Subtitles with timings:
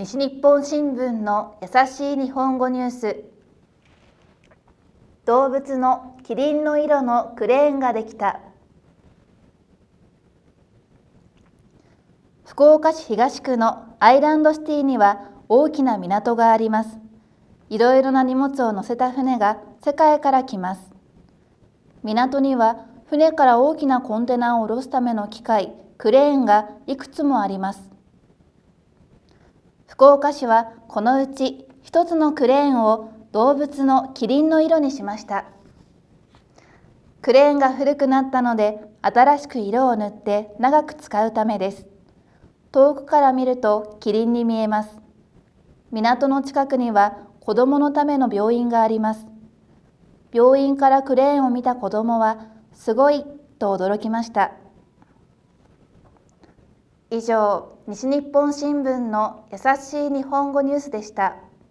[0.00, 3.22] 西日本新聞の優しい日本語ニュース。
[5.26, 8.40] 動物のキリンの色のクレーンができた。
[12.46, 16.98] 福岡市東区のアイランドシティには大きな港があります。
[17.68, 20.90] いろいろな荷物を乗せた船が世界から来ます。
[22.02, 27.99] 港には船から大きなコンテナを下ろすための機械クレーンがいくつもあります。
[29.90, 35.46] 福岡市はこのうち一つのクレーンを動物のキリンの色にしました。
[37.22, 41.88] クレーンが古くなったので新しく色を塗って長く使うためです。
[42.70, 44.96] 遠くから見るとキリンに見えます。
[45.90, 49.26] 港の近くには子供のための病院があります。
[50.32, 53.24] 病院からクレーンを見た子供はすごい
[53.58, 54.52] と驚きました。
[57.12, 61.49] 以上西日本新聞の優しい日本語ニュースでした。